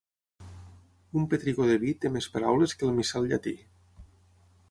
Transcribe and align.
Un 1.19 1.27
petricó 1.33 1.67
de 1.73 1.75
vi 1.83 1.93
té 2.05 2.11
més 2.15 2.29
paraules 2.37 2.75
que 2.79 2.89
el 2.89 2.97
missal 3.01 3.31
llatí. 3.35 3.57